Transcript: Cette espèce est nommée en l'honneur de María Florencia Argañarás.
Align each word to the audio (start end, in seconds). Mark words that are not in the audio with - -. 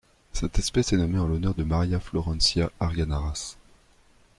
Cette 0.33 0.57
espèce 0.57 0.93
est 0.93 0.97
nommée 0.97 1.19
en 1.19 1.27
l'honneur 1.27 1.53
de 1.53 1.61
María 1.63 1.99
Florencia 1.99 2.71
Argañarás. 2.79 3.57